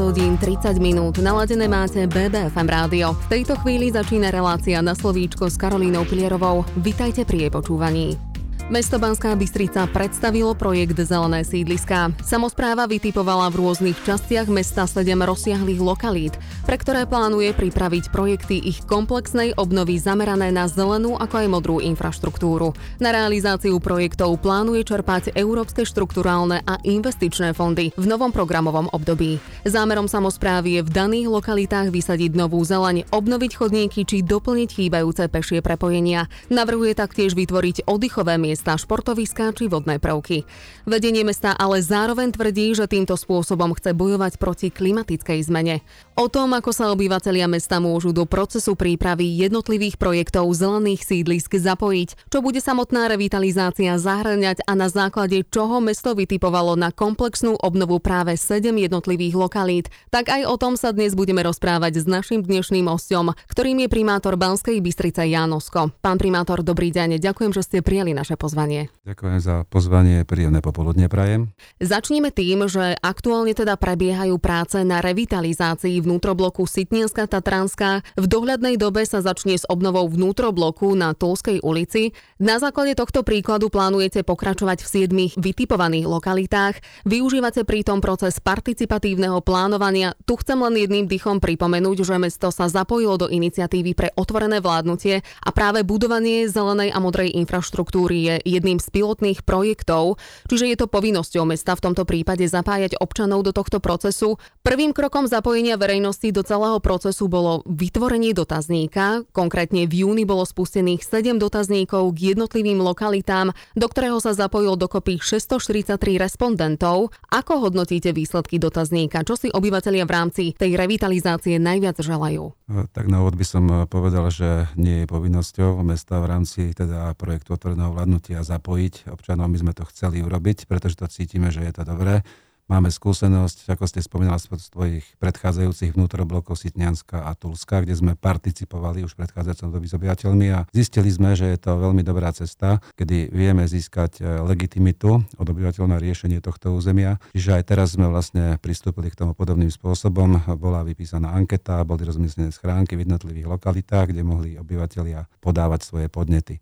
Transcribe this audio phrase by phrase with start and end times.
[0.00, 1.18] hodín 30 minút.
[1.18, 3.12] Naladené máte BBFM rádio.
[3.12, 6.64] V tejto chvíli začína relácia na slovíčko s Karolínou Pilierovou.
[6.80, 8.25] Vitajte pri jej počúvaní.
[8.66, 12.10] Mesto Banská Bystrica predstavilo projekt Zelené sídliska.
[12.18, 16.34] Samozpráva vytipovala v rôznych častiach mesta 7 rozsiahlých lokalít,
[16.66, 22.74] pre ktoré plánuje pripraviť projekty ich komplexnej obnovy zamerané na zelenú ako aj modrú infraštruktúru.
[22.98, 29.38] Na realizáciu projektov plánuje čerpať európske štrukturálne a investičné fondy v novom programovom období.
[29.62, 35.62] Zámerom samozprávy je v daných lokalitách vysadiť novú zeleň, obnoviť chodníky či doplniť chýbajúce pešie
[35.62, 36.26] prepojenia.
[36.50, 40.48] Navrhuje taktiež vytvoriť oddychové miesta, športoviská či vodné prvky.
[40.88, 45.84] Vedenie mesta ale zároveň tvrdí, že týmto spôsobom chce bojovať proti klimatickej zmene.
[46.16, 52.32] O tom, ako sa obyvatelia mesta môžu do procesu prípravy jednotlivých projektov zelených sídlisk zapojiť,
[52.32, 58.32] čo bude samotná revitalizácia zahrňať a na základe čoho mesto vytipovalo na komplexnú obnovu práve
[58.40, 63.36] 7 jednotlivých lokalít, tak aj o tom sa dnes budeme rozprávať s našim dnešným osťom,
[63.52, 65.92] ktorým je primátor Banskej Bystrice Jánosko.
[66.00, 68.88] Pán primátor, dobrý deň, ďakujem, že ste prijali naše pozvanie.
[69.04, 71.52] Ďakujem za pozvanie, príjemné popoludne prajem.
[71.76, 78.06] Začníme tým, že aktuálne teda prebiehajú práce na revitalizácii vnútrobloku Sitnianska Tatranská.
[78.14, 82.14] V dohľadnej dobe sa začne s obnovou vnútrobloku na Tolskej ulici.
[82.38, 86.78] Na základe tohto príkladu plánujete pokračovať v siedmých vytipovaných lokalitách.
[87.02, 90.14] Využívate pritom proces participatívneho plánovania.
[90.22, 95.26] Tu chcem len jedným dychom pripomenúť, že mesto sa zapojilo do iniciatívy pre otvorené vládnutie
[95.42, 100.86] a práve budovanie zelenej a modrej infraštruktúry je jedným z pilotných projektov, čiže je to
[100.86, 104.36] povinnosťou mesta v tomto prípade zapájať občanov do tohto procesu.
[104.62, 109.24] Prvým krokom zapojenia verejnosti do celého procesu bolo vytvorenie dotazníka.
[109.32, 115.16] Konkrétne v júni bolo spustených 7 dotazníkov k jednotlivým lokalitám, do ktorého sa zapojilo dokopy
[115.24, 117.16] 643 respondentov.
[117.32, 119.24] Ako hodnotíte výsledky dotazníka?
[119.24, 122.52] Čo si obyvateľia v rámci tej revitalizácie najviac želajú?
[122.92, 127.56] Tak na úvod by som povedal, že nie je povinnosťou mesta v rámci teda projektu
[127.56, 129.48] otvoreného vládnutia zapojiť občanov.
[129.48, 132.20] My sme to chceli urobiť, pretože to cítime, že je to dobré.
[132.66, 139.06] Máme skúsenosť, ako ste spomínali, z tvojich predchádzajúcich vnútroblokov Sitňanska a Tulska, kde sme participovali
[139.06, 142.82] už v predchádzajúcom doby s obyvateľmi a zistili sme, že je to veľmi dobrá cesta,
[142.98, 147.22] kedy vieme získať e, legitimitu od obyvateľov na riešenie tohto územia.
[147.38, 150.42] Čiže aj teraz sme vlastne pristúpili k tomu podobným spôsobom.
[150.58, 156.58] Bola vypísaná anketa, boli rozmiestnené schránky v jednotlivých lokalitách, kde mohli obyvateľia podávať svoje podnety.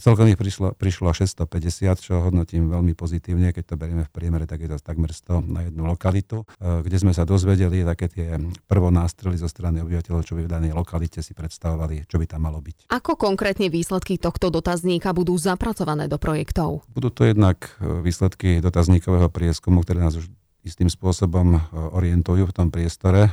[0.00, 4.64] Celkom ich prišlo, prišlo 650, čo hodnotím veľmi pozitívne, keď to berieme v priemere, tak
[4.64, 9.36] je to takmer 100 na jednu lokalitu, e, kde sme sa dozvedeli také tie prvonástrely
[9.36, 12.88] zo strany obyvateľov, čo by v danej lokalite si predstavovali, čo by tam malo byť.
[12.88, 16.88] Ako konkrétne výsledky tohto dotazníka budú zapracované do projektov?
[16.88, 22.54] Budú to jednak e, výsledky dotazníkového prieskumu, ktoré nás už istým spôsobom e, orientujú v
[22.54, 23.30] tom priestore, e,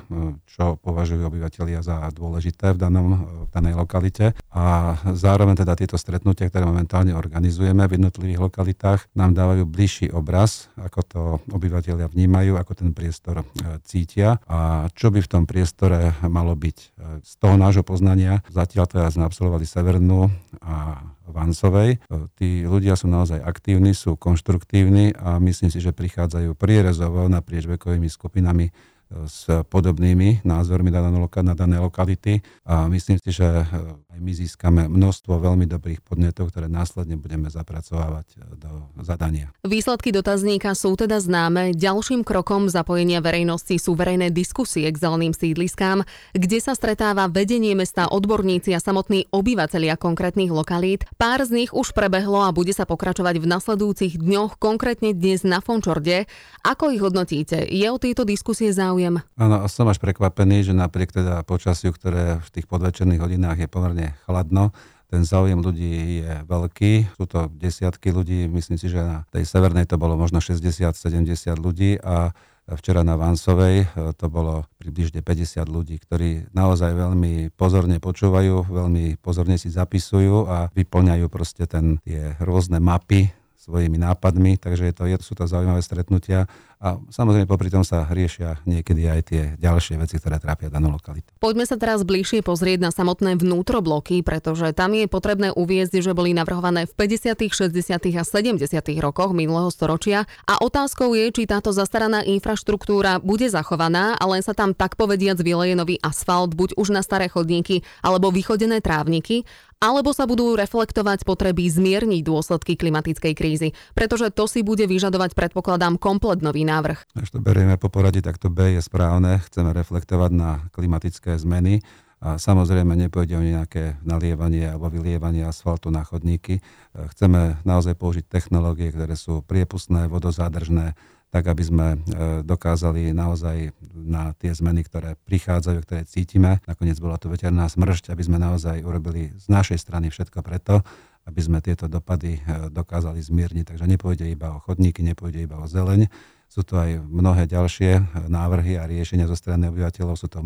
[0.50, 4.34] čo považujú obyvateľia za dôležité v, danom, e, v danej lokalite.
[4.50, 10.74] A zároveň teda tieto stretnutia, ktoré momentálne organizujeme v jednotlivých lokalitách, nám dávajú bližší obraz,
[10.76, 11.22] ako to
[11.54, 13.46] obyvateľia vnímajú, ako ten priestor
[13.86, 16.78] cítia a čo by v tom priestore malo byť.
[17.22, 21.04] Z toho nášho poznania zatiaľ teraz sme absolvovali Severnú a
[21.50, 21.98] Vansovej.
[21.98, 27.66] E, tí ľudia sú naozaj aktívni, sú konštruktívni a myslím si, že prichádzajú prierezovo naprieč
[27.66, 28.70] vekovými skupinami
[29.10, 33.66] s podobnými názormi na dané, lokality a myslím si, že eh,
[34.14, 39.50] aj my získame množstvo veľmi dobrých podnetov, ktoré následne budeme zapracovávať eh, do zadania.
[39.66, 41.74] Výsledky dotazníka sú teda známe.
[41.74, 46.06] Ďalším krokom zapojenia verejnosti sú verejné diskusie k zeleným sídliskám,
[46.38, 51.10] kde sa stretáva vedenie mesta, odborníci a samotní obyvateľia konkrétnych lokalít.
[51.18, 55.66] Pár z nich už prebehlo a bude sa pokračovať v nasledujúcich dňoch, konkrétne dnes na
[55.66, 56.30] Fončorde.
[56.62, 57.66] Ako ich hodnotíte?
[57.66, 58.99] Je o tieto diskusie záujem?
[59.00, 59.24] Záujem.
[59.40, 64.12] Áno, som až prekvapený, že napriek teda počasiu, ktoré v tých podvečerných hodinách je pomerne
[64.28, 64.76] chladno,
[65.10, 67.18] ten záujem ľudí je veľký.
[67.18, 71.26] Sú to desiatky ľudí, myslím si, že na tej severnej to bolo možno 60-70
[71.58, 72.30] ľudí a
[72.78, 79.18] včera na Vansovej e, to bolo približne 50 ľudí, ktorí naozaj veľmi pozorne počúvajú, veľmi
[79.18, 83.34] pozorne si zapisujú a vyplňajú proste ten, tie rôzne mapy
[83.70, 86.50] svojimi nápadmi, takže je to, je, sú to zaujímavé stretnutia
[86.80, 91.28] a samozrejme popri tom sa riešia niekedy aj tie ďalšie veci, ktoré trápia danú lokalitu.
[91.36, 96.32] Poďme sa teraz bližšie pozrieť na samotné vnútrobloky, pretože tam je potrebné uviezť, že boli
[96.32, 98.16] navrhované v 50., 60.
[98.16, 98.64] a 70.
[99.04, 104.56] rokoch minulého storočia a otázkou je, či táto zastaraná infraštruktúra bude zachovaná a len sa
[104.56, 109.44] tam tak povediac vyleje nový asfalt, buď už na staré chodníky alebo vychodené trávniky,
[109.80, 115.96] alebo sa budú reflektovať potreby zmierniť dôsledky klimatickej krízy, pretože to si bude vyžadovať, predpokladám,
[115.96, 117.16] komplet nový návrh.
[117.16, 119.40] Až to berieme po poradí, tak to B je správne.
[119.48, 121.80] Chceme reflektovať na klimatické zmeny
[122.20, 126.60] a samozrejme nepôjde o nejaké nalievanie alebo vylievanie asfaltu na chodníky.
[126.92, 131.00] Chceme naozaj použiť technológie, ktoré sú priepustné, vodozádržné,
[131.30, 131.98] tak aby sme e,
[132.42, 138.24] dokázali naozaj na tie zmeny, ktoré prichádzajú, ktoré cítime, nakoniec bola to veterná smršť, aby
[138.26, 140.82] sme naozaj urobili z našej strany všetko preto,
[141.30, 143.78] aby sme tieto dopady e, dokázali zmierniť.
[143.78, 146.10] Takže nepôjde iba o chodníky, nepôjde iba o zeleň,
[146.50, 150.18] sú to aj mnohé ďalšie e, návrhy a riešenia zo strany obyvateľov.
[150.18, 150.42] Sú to,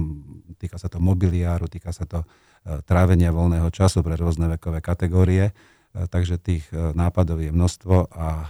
[0.60, 2.28] týka sa to mobiliáru, týka sa to
[2.88, 5.52] trávenia voľného času pre rôzne vekové kategórie.
[5.94, 8.46] E, takže tých e, nápadov je množstvo a e,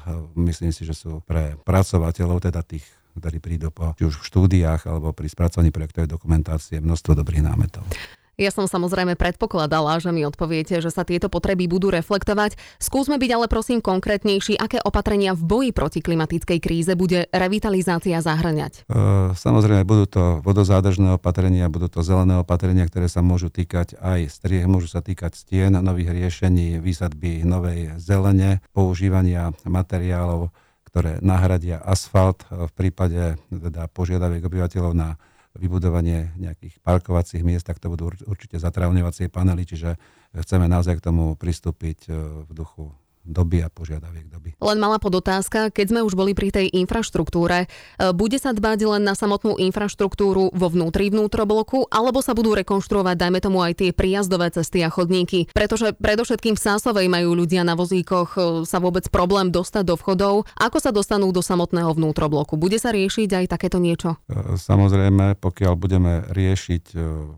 [0.48, 2.88] myslím si, že sú pre pracovateľov, teda tých,
[3.19, 7.84] ktorí prídu po, či už v štúdiách alebo pri spracovaní projektovej dokumentácie, množstvo dobrých námetov.
[8.33, 12.57] Ja som samozrejme predpokladala, že mi odpoviete, že sa tieto potreby budú reflektovať.
[12.81, 18.89] Skúsme byť ale prosím konkrétnejší, aké opatrenia v boji proti klimatickej kríze bude revitalizácia zahrňať?
[19.38, 24.65] Samozrejme, budú to vodozádržné opatrenia, budú to zelené opatrenia, ktoré sa môžu týkať aj striech,
[24.65, 30.50] môžu sa týkať stien, nových riešení, výsadby novej zelene, používania materiálov,
[30.89, 35.21] ktoré nahradia asfalt v prípade teda požiadaviek obyvateľov na
[35.53, 40.01] vybudovanie nejakých parkovacích miest, tak to budú určite zatravňovacie panely, čiže
[40.33, 42.11] chceme naozaj k tomu pristúpiť e,
[42.50, 42.89] v duchu
[43.23, 44.53] doby a požiadaviek doby.
[44.59, 47.67] Len malá podotázka, keď sme už boli pri tej infraštruktúre, e,
[48.11, 53.39] bude sa dbať len na samotnú infraštruktúru vo vnútri vnútrobloku, alebo sa budú rekonštruovať, dajme
[53.39, 55.47] tomu, aj tie príjazdové cesty a chodníky?
[55.55, 60.43] Pretože predovšetkým v Sásovej majú ľudia na vozíkoch e, sa vôbec problém dostať do vchodov.
[60.59, 62.59] Ako sa dostanú do samotného vnútrobloku?
[62.59, 64.19] Bude sa riešiť aj takéto niečo?
[64.27, 66.95] E, samozrejme, pokiaľ budeme riešiť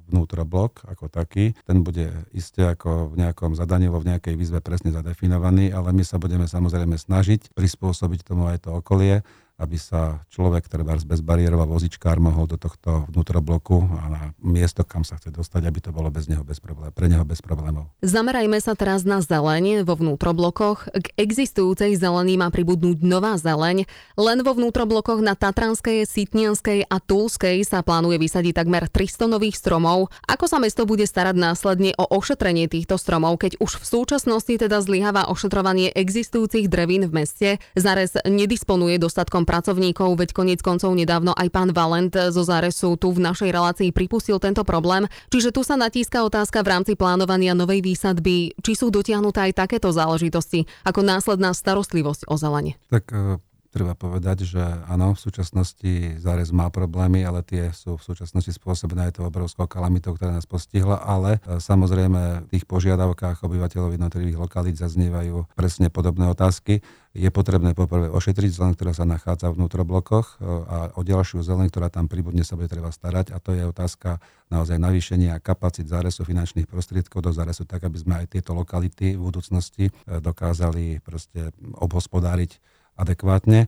[0.09, 5.74] vnútroblok ako taký, ten bude iste ako v nejakom zadaní, v nejakej výzve presne zadefinovaný
[5.75, 9.21] ale my sa budeme samozrejme snažiť prispôsobiť tomu aj to okolie
[9.55, 15.15] aby sa človek, treba bezbariérová vozičkár mohol do tohto vnútrobloku a na miesto, kam sa
[15.15, 17.87] chce dostať, aby to bolo bez neho bez problém, pre neho bez problémov.
[18.03, 20.91] Zamerajme sa teraz na zeleň vo vnútroblokoch.
[20.91, 23.87] K existujúcej zelení má pribudnúť nová zeleň.
[24.19, 30.11] Len vo vnútroblokoch na Tatranskej, Sitnianskej a Tulskej sa plánuje vysadiť takmer 300 nových stromov.
[30.27, 34.83] Ako sa mesto bude starať následne o ošetrenie týchto stromov, keď už v súčasnosti teda
[34.83, 37.49] zlyháva ošetrovanie existujúcich drevín v meste?
[37.79, 43.23] Zarez nedisponuje dostatkom pracovníkov, veď koniec koncov nedávno aj pán Valent zo Záresu tu v
[43.23, 45.05] našej relácii pripustil tento problém.
[45.29, 49.93] Čiže tu sa natíska otázka v rámci plánovania novej výsadby, či sú dotiahnuté aj takéto
[49.93, 52.75] záležitosti, ako následná starostlivosť o zelenie.
[52.89, 53.37] Tak e,
[53.75, 59.11] treba povedať, že áno, v súčasnosti zárez má problémy, ale tie sú v súčasnosti spôsobené
[59.11, 64.39] aj to obrovskou kalamitou, ktorá nás postihla, ale e, samozrejme v tých požiadavkách obyvateľov jednotlivých
[64.39, 66.79] lokalít zaznievajú presne podobné otázky.
[67.11, 71.67] Je potrebné poprvé ošetriť zelen, ktorá sa nachádza v vnútroblokoch e, a o ďalšiu zelen,
[71.67, 76.23] ktorá tam pribudne, sa bude treba starať a to je otázka naozaj navýšenia kapacít záresu
[76.23, 81.51] finančných prostriedkov do záresu tak, aby sme aj tieto lokality v budúcnosti e, dokázali proste
[81.75, 83.67] obhospodáriť adekvátne.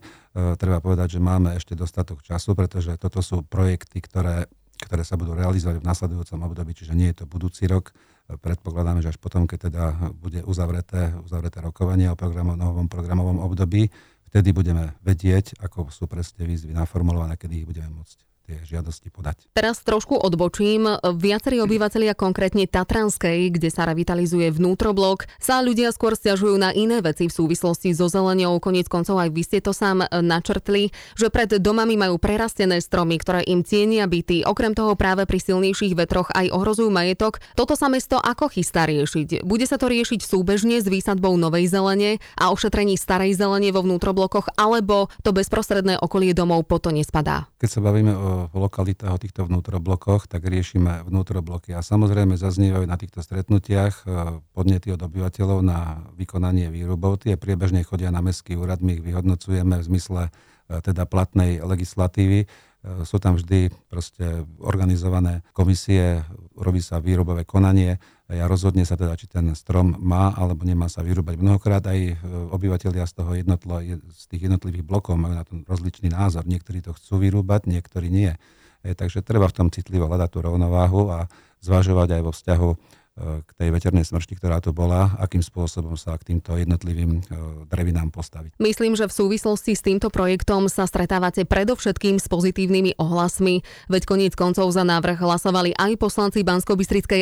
[0.56, 4.48] treba povedať, že máme ešte dostatok času, pretože toto sú projekty, ktoré,
[4.82, 7.92] ktoré sa budú realizovať v nasledujúcom období, čiže nie je to budúci rok.
[7.92, 9.84] E, predpokladáme, že až potom, keď teda
[10.16, 13.92] bude uzavreté, uzavreté rokovanie o programu, novom programovom období,
[14.32, 19.52] vtedy budeme vedieť, ako sú presne výzvy naformulované, kedy ich budeme môcť tie žiadosti podať.
[19.52, 20.88] Teraz trošku odbočím.
[21.04, 27.28] Viacerí obyvateľia, konkrétne Tatranskej, kde sa revitalizuje vnútroblok, sa ľudia skôr stiažujú na iné veci
[27.28, 28.56] v súvislosti so zelenou.
[28.56, 33.44] Koniec koncov aj vy ste to sám načrtli, že pred domami majú prerastené stromy, ktoré
[33.44, 34.48] im cienia byty.
[34.48, 37.44] Okrem toho práve pri silnejších vetroch aj ohrozujú majetok.
[37.52, 39.44] Toto sa mesto ako chystá riešiť?
[39.44, 44.56] Bude sa to riešiť súbežne s výsadbou novej zelene a ošetrení starej zelene vo vnútroblokoch,
[44.56, 47.50] alebo to bezprostredné okolie domov po to nespadá?
[47.60, 51.74] Keď sa bavíme o v lokalitách, o týchto vnútroblokoch, tak riešime vnútrobloky.
[51.74, 57.26] A samozrejme zaznievajú na týchto stretnutiach e, podnety od obyvateľov na vykonanie výrubov.
[57.26, 60.30] Tie priebežne chodia na mestský úrad, my ich vyhodnocujeme v zmysle e,
[60.78, 62.46] teda platnej legislatívy.
[62.78, 66.22] E, sú tam vždy proste organizované komisie,
[66.54, 71.02] robí sa výrobové konanie a rozhodne sa teda, či ten strom má alebo nemá sa
[71.02, 71.40] vyrúbať.
[71.40, 72.14] Mnohokrát aj e,
[72.54, 73.82] obyvateľia z, toho jednotlo,
[74.14, 76.46] z tých jednotlivých blokov majú na tom rozličný názor.
[76.46, 78.30] Niektorí to chcú vyrúbať, niektorí nie.
[78.86, 81.26] E, takže treba v tom citlivo hľadať tú rovnováhu a
[81.58, 82.70] zvažovať aj vo vzťahu
[83.18, 87.18] k tej veternej smršti, ktorá tu bola, akým spôsobom sa k týmto jednotlivým
[87.66, 88.54] drevinám postaviť.
[88.62, 94.34] Myslím, že v súvislosti s týmto projektom sa stretávate predovšetkým s pozitívnymi ohlasmi, veď koniec
[94.38, 96.78] koncov za návrh hlasovali aj poslanci bansko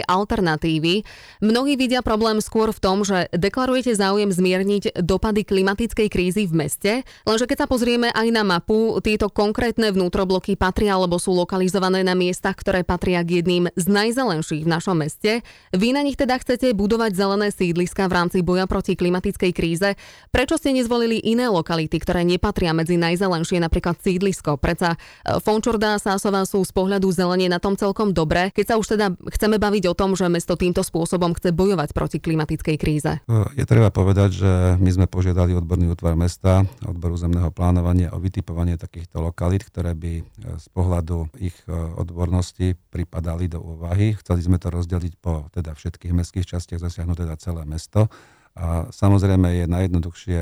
[0.07, 1.07] alternatívy.
[1.41, 6.93] Mnohí vidia problém skôr v tom, že deklarujete záujem zmierniť dopady klimatickej krízy v meste,
[7.25, 12.13] lenže keď sa pozrieme aj na mapu, tieto konkrétne vnútrobloky patria alebo sú lokalizované na
[12.13, 15.41] miestach, ktoré patria k jedným z najzelenších v našom meste.
[15.73, 19.95] Vy na nich teda chcete budovať zelené sídliska v rámci boja proti klimatickej kríze.
[20.33, 24.59] Prečo ste nezvolili iné lokality, ktoré nepatria medzi najzelenšie, napríklad sídlisko?
[24.59, 28.79] Preca e, Fončorda a Sásová sú z pohľadu zelenie na tom celkom dobre, keď sa
[28.81, 33.13] už teda chceme baviť o tom, že mesto týmto spôsobom chce bojovať proti klimatickej kríze.
[33.55, 34.51] Je treba povedať, že
[34.81, 40.13] my sme požiadali odborný útvar mesta, odboru zemného plánovania o vytipovanie takýchto lokalít, ktoré by
[40.21, 40.25] e,
[40.57, 44.17] z pohľadu ich e, odbornosti pripadali do úvahy.
[44.17, 48.09] Chceli sme to rozdeliť po teda všetkých mestských častiach zasiahnuť teda celé mesto.
[48.57, 50.39] A samozrejme je najjednoduchšie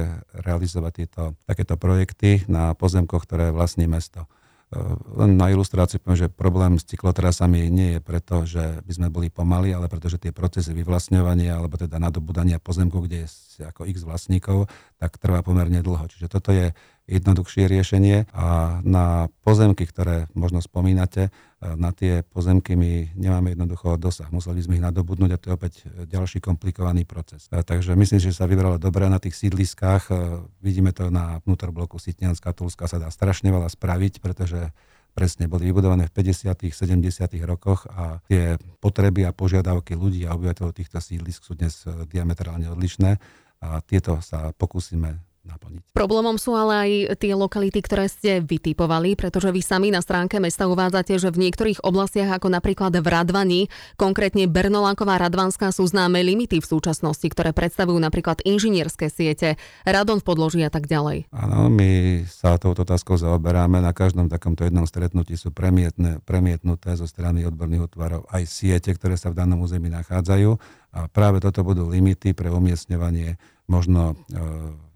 [0.46, 4.30] realizovať tieto, takéto projekty na pozemkoch, ktoré vlastní mesto.
[4.70, 4.78] E,
[5.18, 9.34] len na ilustráciu poviem, že problém s cyklotrasami nie je preto, že by sme boli
[9.34, 14.70] pomali, ale pretože tie procesy vyvlastňovania alebo teda nadobudania pozemku, kde je ako x vlastníkov,
[15.02, 16.06] tak trvá pomerne dlho.
[16.06, 16.70] Čiže toto je
[17.10, 21.28] jednoduchšie riešenie a na pozemky, ktoré možno spomínate,
[21.72, 24.28] na tie pozemky my nemáme jednoducho dosah.
[24.28, 27.48] Museli sme ich nadobudnúť a to je opäť ďalší komplikovaný proces.
[27.48, 30.02] E, takže myslím, že sa vybralo dobre na tých sídliskách.
[30.08, 30.14] E,
[30.60, 34.70] vidíme to na vnútorbloku Sitnianská Tulska sa dá strašne veľa spraviť, pretože
[35.16, 36.74] presne boli vybudované v 50.
[36.74, 37.00] 70.
[37.48, 43.16] rokoch a tie potreby a požiadavky ľudí a obyvateľov týchto sídlisk sú dnes diametrálne odlišné
[43.62, 45.94] a tieto sa pokúsime naplniť.
[45.94, 50.66] Problémom sú ale aj tie lokality, ktoré ste vytipovali, pretože vy sami na stránke mesta
[50.66, 53.60] uvádzate, že v niektorých oblastiach, ako napríklad v Radvani,
[53.94, 60.26] konkrétne Bernoláková Radvanská, sú známe limity v súčasnosti, ktoré predstavujú napríklad inžinierské siete, radon v
[60.26, 61.30] podloží a tak ďalej.
[61.30, 63.78] Áno, my sa touto otázkou zaoberáme.
[63.84, 69.14] Na každom takomto jednom stretnutí sú premietne, premietnuté zo strany odborných útvarov aj siete, ktoré
[69.20, 70.50] sa v danom území nachádzajú.
[70.94, 73.34] A práve toto budú limity pre umiestňovanie
[73.66, 74.36] možno e,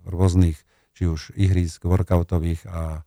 [0.08, 0.56] rôznych,
[0.96, 3.06] či už ihrisk workoutových a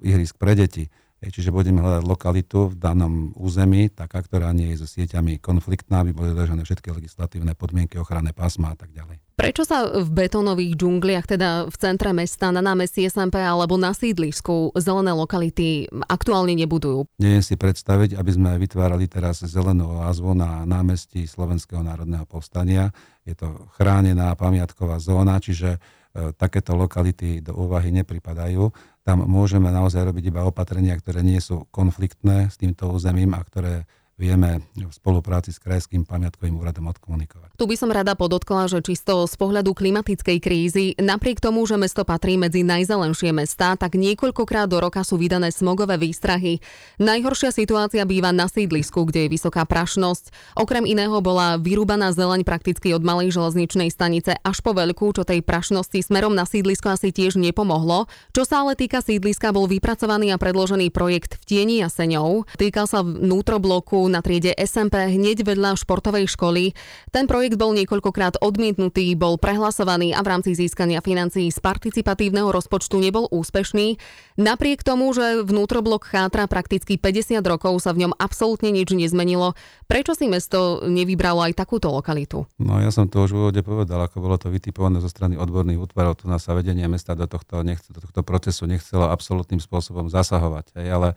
[0.00, 0.88] ihrisk pre deti.
[1.18, 6.14] Čiže budeme hľadať lokalitu v danom území, taká, ktorá nie je so sieťami konfliktná, aby
[6.14, 9.18] boli dodržané všetky legislatívne podmienky, ochranné pásma a tak ďalej.
[9.34, 14.78] Prečo sa v betónových džungliach, teda v centre mesta, na námestí SMP alebo na sídlisku
[14.78, 17.10] zelené lokality aktuálne nebudujú?
[17.18, 22.94] Neviem si predstaviť, aby sme vytvárali teraz zelenú oázvu na námestí Slovenského národného povstania.
[23.26, 25.97] Je to chránená pamiatková zóna, čiže E,
[26.36, 28.72] takéto lokality do úvahy nepripadajú.
[29.04, 33.84] Tam môžeme naozaj robiť iba opatrenia, ktoré nie sú konfliktné s týmto územím a ktoré
[34.18, 37.54] vieme v spolupráci s Krajským pamiatkovým úradom odkomunikovať.
[37.54, 42.02] Tu by som rada podotkla, že čisto z pohľadu klimatickej krízy, napriek tomu, že mesto
[42.02, 46.58] patrí medzi najzelenšie mestá, tak niekoľkokrát do roka sú vydané smogové výstrahy.
[46.98, 50.58] Najhoršia situácia býva na sídlisku, kde je vysoká prašnosť.
[50.58, 55.46] Okrem iného bola vyrúbaná zeleň prakticky od malej železničnej stanice až po veľkú, čo tej
[55.46, 58.10] prašnosti smerom na sídlisko asi tiež nepomohlo.
[58.34, 62.58] Čo sa ale týka sídliska, bol vypracovaný a predložený projekt v tieni jaseňov.
[62.58, 66.74] Týkal sa vnútrobloku na triede SMP hneď vedľa športovej školy.
[67.14, 72.98] Ten projekt bol niekoľkokrát odmietnutý, bol prehlasovaný a v rámci získania financií z participatívneho rozpočtu
[72.98, 74.00] nebol úspešný.
[74.40, 79.54] Napriek tomu, že vnútroblok chátra prakticky 50 rokov, sa v ňom absolútne nič nezmenilo.
[79.86, 82.48] Prečo si mesto nevybralo aj takúto lokalitu?
[82.58, 85.78] No ja som to už v úvode povedal, ako bolo to vytipované zo strany odborných
[85.78, 90.08] útvarov, tu na sa vedenie mesta do tohto, nechce, do tohto procesu nechcelo absolútnym spôsobom
[90.08, 90.76] zasahovať.
[90.80, 91.08] Hej, ale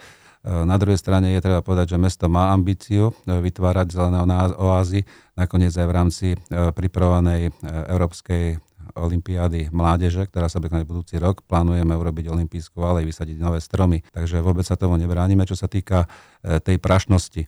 [0.41, 4.17] na druhej strane je treba povedať, že mesto má ambíciu eh, vytvárať zelené
[4.57, 5.05] oázy,
[5.37, 6.37] nakoniec aj v rámci eh,
[6.73, 7.53] pripravovanej
[7.89, 8.57] Európskej
[8.91, 11.47] Olympiády mládeže, ktorá sa bude budúci rok.
[11.47, 14.03] Plánujeme urobiť olympijskú alej, vysadiť nové stromy.
[14.11, 15.47] Takže vôbec sa tomu nebránime.
[15.47, 16.11] Čo sa týka
[16.43, 17.47] tej prašnosti,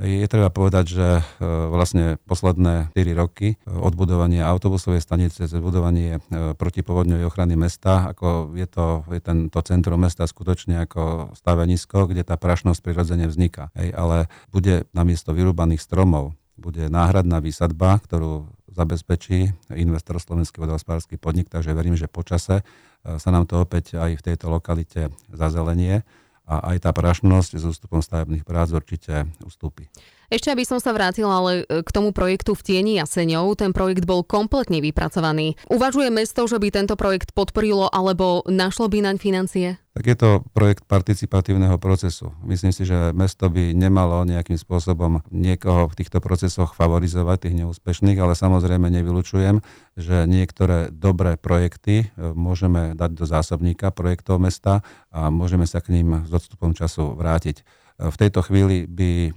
[0.00, 1.22] je treba povedať, že e,
[1.68, 8.08] vlastne posledné 4 roky e, od budovania autobusovej stanice cez budovanie e, protipovodňovej ochrany mesta,
[8.08, 13.68] ako je to je tento centrum mesta skutočne ako stavenisko, kde tá prašnosť prirodzene vzniká.
[13.76, 21.48] Hej, ale bude namiesto vyrúbaných stromov bude náhradná výsadba, ktorú zabezpečí investor Slovenský vodohospodársky podnik,
[21.48, 22.60] takže verím, že počase
[23.00, 26.04] sa nám to opäť aj v tejto lokalite zazelenie
[26.50, 29.86] a aj tá prašnosť s ústupom stavebných prác určite ustúpi.
[30.30, 34.06] Ešte aby som sa vrátila ale e, k tomu projektu v tieni jaseňov, ten projekt
[34.06, 35.58] bol kompletne vypracovaný.
[35.66, 39.82] Uvažuje mesto, že by tento projekt podporilo alebo našlo by naň financie?
[39.90, 42.30] Tak je to projekt participatívneho procesu.
[42.46, 48.22] Myslím si, že mesto by nemalo nejakým spôsobom niekoho v týchto procesoch favorizovať, tých neúspešných,
[48.22, 49.58] ale samozrejme nevylučujem,
[49.98, 55.90] že niektoré dobré projekty e, môžeme dať do zásobníka projektov mesta a môžeme sa k
[55.90, 57.66] ním s odstupom času vrátiť.
[58.00, 59.28] V tejto chvíli by,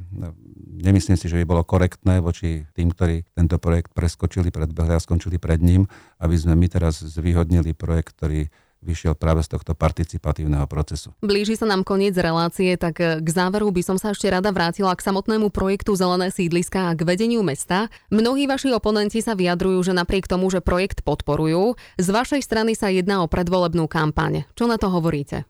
[0.88, 5.36] nemyslím si, že by bolo korektné voči tým, ktorí tento projekt preskočili, predbehli a skončili
[5.36, 5.92] pred ním,
[6.24, 8.48] aby sme my teraz zvýhodnili projekt, ktorý
[8.84, 11.16] vyšiel práve z tohto participatívneho procesu.
[11.24, 15.02] Blíži sa nám koniec relácie, tak k záveru by som sa ešte rada vrátila k
[15.02, 17.88] samotnému projektu Zelené sídliska a k vedeniu mesta.
[18.12, 22.92] Mnohí vaši oponenti sa vyjadrujú, že napriek tomu, že projekt podporujú, z vašej strany sa
[22.92, 24.44] jedná o predvolebnú kampaň.
[24.54, 25.48] Čo na to hovoríte?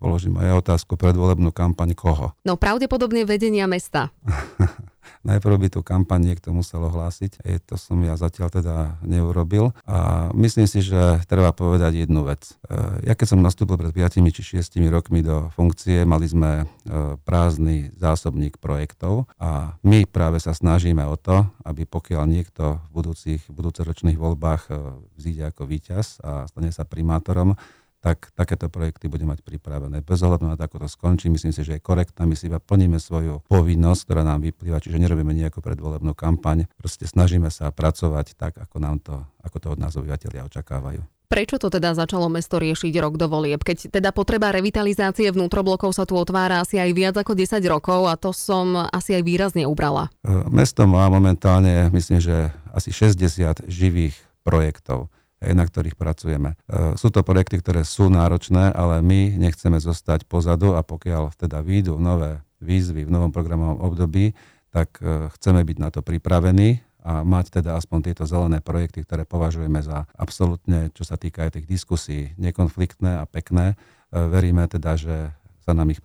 [0.00, 2.32] Položím aj otázku, predvolebnú kampaň koho?
[2.48, 4.08] No pravdepodobne vedenia mesta.
[5.28, 7.44] Najprv by tú kampaň niekto musel ohlásiť.
[7.44, 9.76] E, to som ja zatiaľ teda neurobil.
[9.84, 12.56] A myslím si, že treba povedať jednu vec.
[12.64, 16.66] E, ja keď som nastúpil pred 5 či 6 rokmi do funkcie, mali sme e,
[17.28, 23.42] prázdny zásobník projektov a my práve sa snažíme o to, aby pokiaľ niekto v budúcich,
[23.52, 24.72] budúcoročných voľbách
[25.20, 27.52] vzíde ako víťaz a stane sa primátorom,
[27.98, 30.06] tak takéto projekty bude mať pripravené.
[30.06, 32.62] Bez ohľadu na to, ako to skončí, myslím si, že je korektné, my si iba
[32.62, 38.38] plníme svoju povinnosť, ktorá nám vyplýva, čiže nerobíme nejakú predvolebnú kampaň, proste snažíme sa pracovať
[38.38, 41.02] tak, ako, nám to, ako to od nás obyvateľia očakávajú.
[41.28, 43.60] Prečo to teda začalo mesto riešiť rok do volieb?
[43.60, 48.16] Keď teda potreba revitalizácie vnútroblokov sa tu otvára asi aj viac ako 10 rokov a
[48.16, 50.08] to som asi aj výrazne ubrala.
[50.48, 56.58] Mesto má momentálne, myslím, že asi 60 živých projektov na ktorých pracujeme.
[56.66, 61.62] E, sú to projekty, ktoré sú náročné, ale my nechceme zostať pozadu a pokiaľ teda
[61.62, 64.34] výjdu nové výzvy v novom programovom období,
[64.74, 69.22] tak e, chceme byť na to pripravení a mať teda aspoň tieto zelené projekty, ktoré
[69.22, 73.74] považujeme za absolútne, čo sa týka aj tých diskusí, nekonfliktné a pekné.
[73.74, 75.32] E, veríme teda, že
[75.68, 76.00] sa nám ich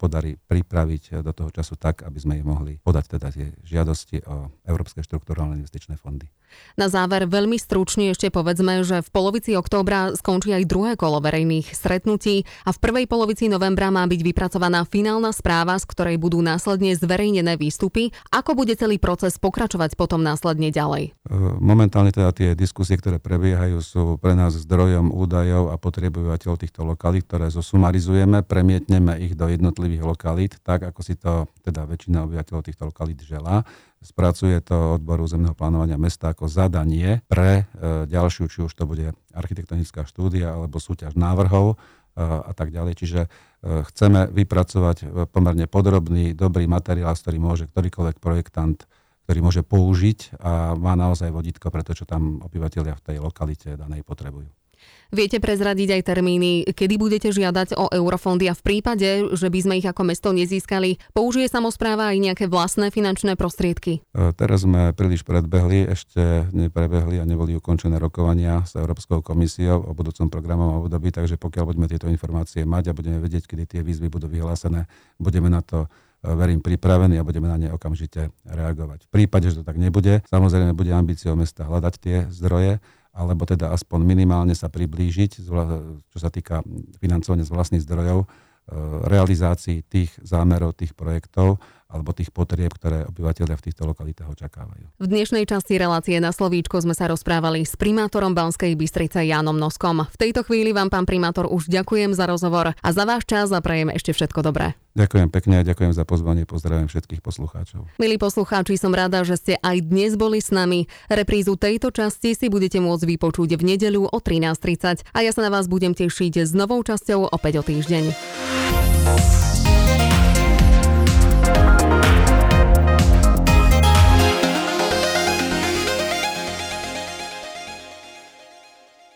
[0.00, 4.48] podarí pripraviť do toho času tak, aby sme ich mohli podať teda tie žiadosti o
[4.64, 6.32] Európske štruktúrálne investičné fondy.
[6.74, 11.70] Na záver veľmi stručne ešte povedzme, že v polovici októbra skončí aj druhé kolo verejných
[11.70, 16.94] stretnutí a v prvej polovici novembra má byť vypracovaná finálna správa, z ktorej budú následne
[16.94, 18.14] zverejnené výstupy.
[18.30, 21.14] Ako bude celý proces pokračovať potom následne ďalej?
[21.14, 26.86] E, momentálne teda tie diskusie, ktoré prebiehajú, sú pre nás zdrojom údajov a potrebovateľov týchto
[26.86, 28.42] lokalít, ktoré zosumarizujeme,
[28.94, 33.66] premietneme ich do jednotlivých lokalít, tak ako si to teda väčšina obyvateľov týchto lokalít želá
[34.04, 39.16] spracuje to odboru zemného plánovania mesta ako zadanie pre e, ďalšiu, či už to bude
[39.32, 41.76] architektonická štúdia alebo súťaž návrhov e,
[42.20, 42.92] a tak ďalej.
[43.00, 43.28] Čiže e,
[43.88, 48.84] chceme vypracovať pomerne podrobný, dobrý materiál, ktorý môže ktorýkoľvek projektant
[49.24, 53.72] ktorý môže použiť a má naozaj vodítko pre to, čo tam obyvateľia v tej lokalite
[53.72, 54.52] danej potrebujú.
[55.14, 59.74] Viete prezradiť aj termíny, kedy budete žiadať o eurofondy a v prípade, že by sme
[59.78, 64.02] ich ako mesto nezískali, použije samozpráva aj nejaké vlastné finančné prostriedky?
[64.10, 69.94] E, teraz sme príliš predbehli, ešte neprebehli a neboli ukončené rokovania s Európskou komisiou o
[69.94, 74.10] budúcom programovom období, takže pokiaľ budeme tieto informácie mať a budeme vedieť, kedy tie výzvy
[74.10, 74.90] budú vyhlásené,
[75.22, 79.06] budeme na to e, verím, pripravení a budeme na ne okamžite reagovať.
[79.06, 82.82] V prípade, že to tak nebude, samozrejme bude ambíciou mesta hľadať tie zdroje
[83.14, 85.46] alebo teda aspoň minimálne sa priblížiť,
[86.10, 86.66] čo sa týka
[86.98, 88.26] financovania z vlastných zdrojov, e,
[89.06, 94.98] realizácii tých zámerov, tých projektov, alebo tých potrieb, ktoré obyvateľia v týchto lokalitách očakávajú.
[94.98, 100.02] V dnešnej časti relácie na Slovíčko sme sa rozprávali s primátorom Banskej Bystrice Jánom Noskom.
[100.10, 103.62] V tejto chvíli vám, pán primátor, už ďakujem za rozhovor a za váš čas a
[103.62, 104.74] prajem ešte všetko dobré.
[104.94, 106.46] Ďakujem pekne a ďakujem za pozvanie.
[106.46, 107.90] Pozdravujem všetkých poslucháčov.
[107.98, 110.86] Milí poslucháči, som rada, že ste aj dnes boli s nami.
[111.10, 115.50] Reprízu tejto časti si budete môcť vypočuť v nedeľu o 13.30 a ja sa na
[115.50, 118.14] vás budem tešiť s novou časťou opäť o týždeň.